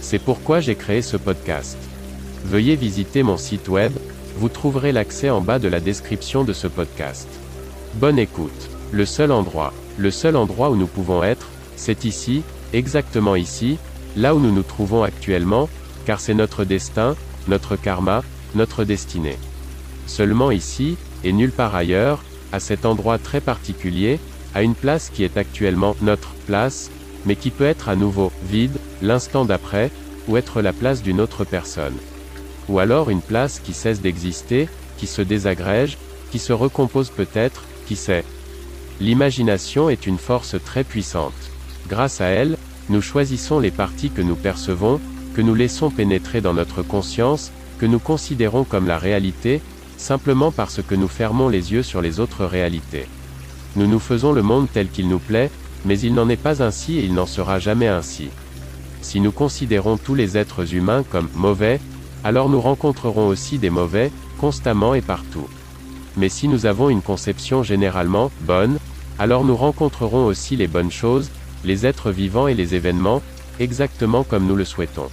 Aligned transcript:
C'est 0.00 0.18
pourquoi 0.18 0.60
j'ai 0.60 0.74
créé 0.74 1.02
ce 1.02 1.16
podcast. 1.16 1.76
Veuillez 2.44 2.76
visiter 2.76 3.22
mon 3.22 3.36
site 3.36 3.68
web, 3.68 3.92
vous 4.36 4.48
trouverez 4.48 4.92
l'accès 4.92 5.30
en 5.30 5.40
bas 5.40 5.58
de 5.58 5.68
la 5.68 5.80
description 5.80 6.44
de 6.44 6.52
ce 6.52 6.66
podcast. 6.68 7.28
Bonne 7.94 8.18
écoute. 8.18 8.70
Le 8.92 9.04
seul 9.04 9.32
endroit, 9.32 9.74
le 9.98 10.10
seul 10.10 10.36
endroit 10.36 10.70
où 10.70 10.76
nous 10.76 10.86
pouvons 10.86 11.22
être, 11.22 11.48
c'est 11.76 12.04
ici, 12.04 12.42
exactement 12.72 13.36
ici, 13.36 13.78
là 14.16 14.34
où 14.34 14.40
nous 14.40 14.52
nous 14.52 14.62
trouvons 14.62 15.02
actuellement, 15.02 15.68
car 16.06 16.20
c'est 16.20 16.34
notre 16.34 16.64
destin, 16.64 17.16
notre 17.48 17.76
karma, 17.76 18.22
notre 18.54 18.84
destinée. 18.84 19.36
Seulement 20.06 20.50
ici, 20.50 20.96
et 21.24 21.32
nulle 21.32 21.52
part 21.52 21.74
ailleurs, 21.74 22.24
à 22.52 22.60
cet 22.60 22.86
endroit 22.86 23.18
très 23.18 23.40
particulier, 23.40 24.20
à 24.54 24.62
une 24.62 24.74
place 24.74 25.10
qui 25.12 25.24
est 25.24 25.36
actuellement 25.36 25.96
notre 26.00 26.30
place, 26.46 26.90
mais 27.26 27.36
qui 27.36 27.50
peut 27.50 27.64
être 27.64 27.88
à 27.88 27.96
nouveau 27.96 28.32
vide, 28.44 28.78
l'instant 29.02 29.44
d'après, 29.44 29.90
ou 30.28 30.36
être 30.36 30.62
la 30.62 30.72
place 30.72 31.02
d'une 31.02 31.20
autre 31.20 31.44
personne. 31.44 31.96
Ou 32.68 32.78
alors 32.78 33.10
une 33.10 33.22
place 33.22 33.60
qui 33.60 33.72
cesse 33.72 34.00
d'exister, 34.00 34.68
qui 34.98 35.06
se 35.06 35.22
désagrège, 35.22 35.96
qui 36.30 36.38
se 36.38 36.52
recompose 36.52 37.10
peut-être, 37.10 37.64
qui 37.86 37.96
sait. 37.96 38.24
L'imagination 39.00 39.88
est 39.88 40.06
une 40.06 40.18
force 40.18 40.56
très 40.64 40.84
puissante. 40.84 41.32
Grâce 41.88 42.20
à 42.20 42.26
elle, 42.26 42.58
nous 42.90 43.00
choisissons 43.00 43.60
les 43.60 43.70
parties 43.70 44.10
que 44.10 44.22
nous 44.22 44.34
percevons, 44.34 45.00
que 45.34 45.40
nous 45.40 45.54
laissons 45.54 45.90
pénétrer 45.90 46.40
dans 46.40 46.54
notre 46.54 46.82
conscience, 46.82 47.52
que 47.78 47.86
nous 47.86 47.98
considérons 47.98 48.64
comme 48.64 48.86
la 48.86 48.98
réalité, 48.98 49.62
simplement 49.96 50.50
parce 50.50 50.82
que 50.82 50.94
nous 50.94 51.08
fermons 51.08 51.48
les 51.48 51.72
yeux 51.72 51.82
sur 51.82 52.02
les 52.02 52.20
autres 52.20 52.44
réalités. 52.44 53.06
Nous 53.76 53.86
nous 53.86 54.00
faisons 54.00 54.32
le 54.32 54.42
monde 54.42 54.68
tel 54.72 54.88
qu'il 54.88 55.08
nous 55.08 55.18
plaît, 55.18 55.50
mais 55.88 55.98
il 55.98 56.12
n'en 56.12 56.28
est 56.28 56.36
pas 56.36 56.62
ainsi 56.62 56.98
et 56.98 57.04
il 57.04 57.14
n'en 57.14 57.24
sera 57.24 57.58
jamais 57.58 57.88
ainsi. 57.88 58.28
Si 59.00 59.20
nous 59.20 59.32
considérons 59.32 59.96
tous 59.96 60.14
les 60.14 60.36
êtres 60.36 60.74
humains 60.74 61.02
comme 61.02 61.30
mauvais, 61.34 61.80
alors 62.24 62.50
nous 62.50 62.60
rencontrerons 62.60 63.26
aussi 63.26 63.56
des 63.56 63.70
mauvais, 63.70 64.12
constamment 64.38 64.92
et 64.92 65.00
partout. 65.00 65.48
Mais 66.18 66.28
si 66.28 66.46
nous 66.46 66.66
avons 66.66 66.90
une 66.90 67.00
conception 67.00 67.62
généralement 67.62 68.30
bonne, 68.42 68.78
alors 69.18 69.44
nous 69.46 69.56
rencontrerons 69.56 70.26
aussi 70.26 70.56
les 70.56 70.66
bonnes 70.66 70.92
choses, 70.92 71.30
les 71.64 71.86
êtres 71.86 72.10
vivants 72.10 72.48
et 72.48 72.54
les 72.54 72.74
événements, 72.74 73.22
exactement 73.58 74.24
comme 74.24 74.46
nous 74.46 74.56
le 74.56 74.66
souhaitons. 74.66 75.08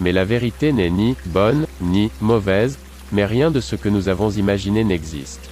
Mais 0.00 0.12
la 0.12 0.24
vérité 0.24 0.72
n'est 0.72 0.88
ni 0.88 1.14
bonne, 1.26 1.66
ni 1.82 2.10
mauvaise, 2.22 2.78
mais 3.12 3.26
rien 3.26 3.50
de 3.50 3.60
ce 3.60 3.76
que 3.76 3.90
nous 3.90 4.08
avons 4.08 4.30
imaginé 4.30 4.82
n'existe. 4.82 5.50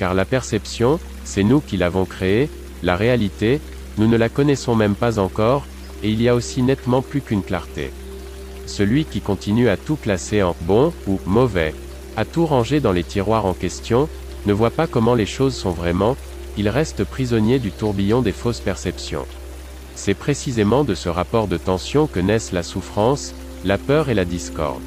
Car 0.00 0.14
la 0.14 0.24
perception, 0.24 0.98
c'est 1.22 1.44
nous 1.44 1.60
qui 1.60 1.76
l'avons 1.76 2.06
créée, 2.06 2.50
la 2.82 2.96
réalité, 2.96 3.60
nous 3.98 4.06
ne 4.06 4.16
la 4.16 4.28
connaissons 4.28 4.74
même 4.74 4.94
pas 4.94 5.18
encore, 5.18 5.66
et 6.02 6.10
il 6.10 6.22
y 6.22 6.28
a 6.28 6.34
aussi 6.34 6.62
nettement 6.62 7.02
plus 7.02 7.20
qu'une 7.20 7.42
clarté. 7.42 7.90
Celui 8.66 9.04
qui 9.04 9.20
continue 9.20 9.68
à 9.68 9.76
tout 9.76 9.96
classer 9.96 10.42
en 10.42 10.54
bon 10.62 10.92
ou 11.06 11.18
mauvais, 11.26 11.74
à 12.16 12.24
tout 12.24 12.46
ranger 12.46 12.80
dans 12.80 12.92
les 12.92 13.04
tiroirs 13.04 13.46
en 13.46 13.54
question, 13.54 14.08
ne 14.46 14.52
voit 14.52 14.70
pas 14.70 14.86
comment 14.86 15.14
les 15.14 15.26
choses 15.26 15.54
sont 15.54 15.70
vraiment, 15.70 16.16
il 16.56 16.68
reste 16.68 17.04
prisonnier 17.04 17.58
du 17.58 17.70
tourbillon 17.70 18.22
des 18.22 18.32
fausses 18.32 18.60
perceptions. 18.60 19.26
C'est 19.94 20.14
précisément 20.14 20.84
de 20.84 20.94
ce 20.94 21.08
rapport 21.08 21.48
de 21.48 21.56
tension 21.56 22.06
que 22.06 22.20
naissent 22.20 22.52
la 22.52 22.62
souffrance, 22.62 23.34
la 23.64 23.78
peur 23.78 24.08
et 24.08 24.14
la 24.14 24.24
discorde. 24.24 24.82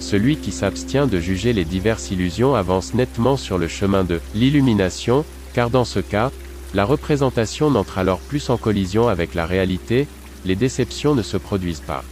Celui 0.00 0.36
qui 0.36 0.52
s'abstient 0.52 1.06
de 1.06 1.18
juger 1.18 1.54
les 1.54 1.64
diverses 1.64 2.10
illusions 2.10 2.54
avance 2.54 2.92
nettement 2.92 3.38
sur 3.38 3.56
le 3.56 3.68
chemin 3.68 4.04
de 4.04 4.20
l'illumination, 4.34 5.24
car 5.54 5.70
dans 5.70 5.86
ce 5.86 6.00
cas, 6.00 6.30
la 6.74 6.84
représentation 6.84 7.70
n'entre 7.70 7.98
alors 7.98 8.18
plus 8.18 8.50
en 8.50 8.56
collision 8.56 9.06
avec 9.06 9.34
la 9.34 9.46
réalité, 9.46 10.08
les 10.44 10.56
déceptions 10.56 11.14
ne 11.14 11.22
se 11.22 11.36
produisent 11.36 11.80
pas. 11.80 12.02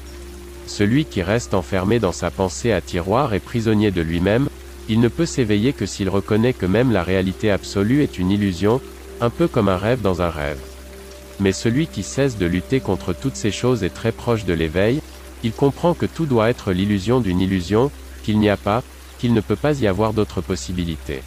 Celui 0.67 1.05
qui 1.05 1.21
reste 1.21 1.53
enfermé 1.53 1.99
dans 1.99 2.13
sa 2.13 2.31
pensée 2.31 2.71
à 2.71 2.81
tiroir 2.81 3.35
est 3.35 3.41
prisonnier 3.41 3.91
de 3.91 4.01
lui-même, 4.01 4.49
il 4.89 5.01
ne 5.01 5.09
peut 5.09 5.27
s'éveiller 5.27 5.73
que 5.73 5.85
s'il 5.85 6.09
reconnaît 6.09 6.53
que 6.53 6.67
même 6.67 6.93
la 6.93 7.03
réalité 7.03 7.51
absolue 7.51 8.03
est 8.03 8.19
une 8.19 8.31
illusion, 8.31 8.81
un 9.21 9.31
peu 9.31 9.49
comme 9.49 9.69
un 9.69 9.77
rêve 9.77 10.01
dans 10.01 10.23
un 10.23 10.31
rêve. 10.31 10.61
Mais 11.41 11.53
celui 11.53 11.89
qui 11.89 12.05
cesse 12.05 12.39
de 12.39 12.47
lutter 12.47 12.79
contre 12.79 13.13
toutes 13.13 13.37
ces 13.37 13.51
choses 13.51 13.83
est 13.83 13.95
très 13.95 14.13
proche 14.13 14.45
de 14.45 14.55
l'éveil, 14.55 15.01
il 15.43 15.53
comprend 15.53 15.95
que 15.95 16.07
tout 16.07 16.27
doit 16.27 16.51
être 16.51 16.73
l'illusion 16.73 17.21
d'une 17.21 17.41
illusion, 17.41 17.91
qu'il 18.23 18.39
n'y 18.39 18.49
a 18.49 18.57
pas, 18.57 18.85
qu'il 19.19 19.35
ne 19.35 19.41
peut 19.41 19.57
pas 19.57 19.81
y 19.81 19.89
avoir 19.89 20.13
d'autre 20.13 20.41
possibilité. 20.41 21.23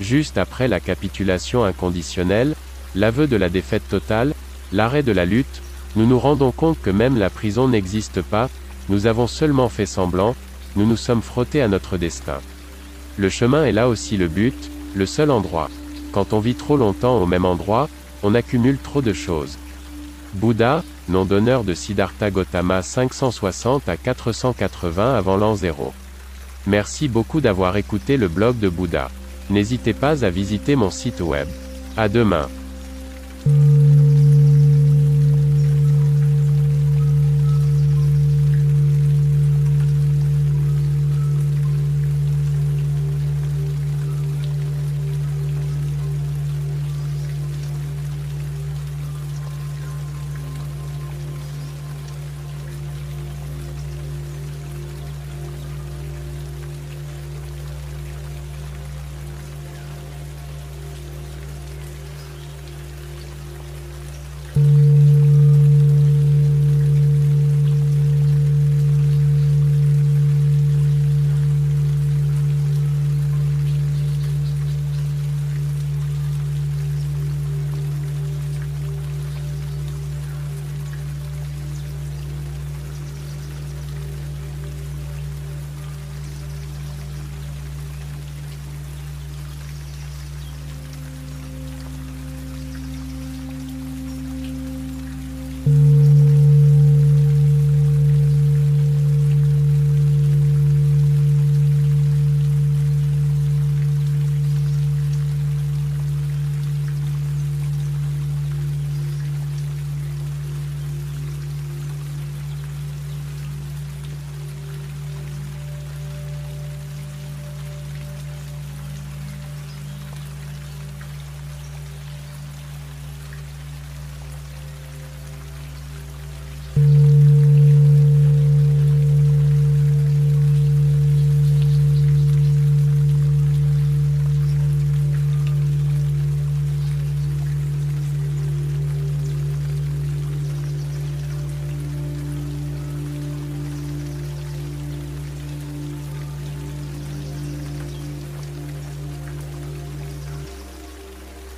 Juste 0.00 0.38
après 0.38 0.68
la 0.68 0.80
capitulation 0.80 1.64
inconditionnelle, 1.64 2.54
l'aveu 2.94 3.26
de 3.26 3.36
la 3.36 3.48
défaite 3.48 3.88
totale, 3.88 4.34
l'arrêt 4.72 5.02
de 5.02 5.12
la 5.12 5.24
lutte, 5.24 5.62
nous 5.96 6.06
nous 6.06 6.18
rendons 6.18 6.50
compte 6.50 6.80
que 6.82 6.90
même 6.90 7.18
la 7.18 7.30
prison 7.30 7.68
n'existe 7.68 8.20
pas, 8.20 8.50
nous 8.88 9.06
avons 9.06 9.26
seulement 9.26 9.68
fait 9.68 9.86
semblant, 9.86 10.34
nous 10.76 10.86
nous 10.86 10.96
sommes 10.96 11.22
frottés 11.22 11.62
à 11.62 11.68
notre 11.68 11.96
destin. 11.96 12.40
Le 13.16 13.28
chemin 13.28 13.64
est 13.64 13.72
là 13.72 13.88
aussi 13.88 14.16
le 14.16 14.26
but, 14.26 14.70
le 14.94 15.06
seul 15.06 15.30
endroit. 15.30 15.70
Quand 16.12 16.32
on 16.32 16.40
vit 16.40 16.56
trop 16.56 16.76
longtemps 16.76 17.18
au 17.18 17.26
même 17.26 17.44
endroit, 17.44 17.88
on 18.24 18.34
accumule 18.34 18.78
trop 18.78 19.02
de 19.02 19.12
choses. 19.12 19.58
Bouddha, 20.34 20.82
nom 21.08 21.24
d'honneur 21.24 21.62
de 21.62 21.74
Siddhartha 21.74 22.30
Gautama 22.30 22.82
560 22.82 23.88
à 23.88 23.96
480 23.96 25.14
avant 25.14 25.36
l'an 25.36 25.54
0. 25.54 25.92
Merci 26.66 27.06
beaucoup 27.08 27.40
d'avoir 27.40 27.76
écouté 27.76 28.16
le 28.16 28.26
blog 28.26 28.58
de 28.58 28.68
Bouddha. 28.68 29.10
N'hésitez 29.50 29.92
pas 29.92 30.24
à 30.24 30.30
visiter 30.30 30.76
mon 30.76 30.90
site 30.90 31.20
web. 31.20 31.48
À 31.96 32.08
demain. 32.08 32.48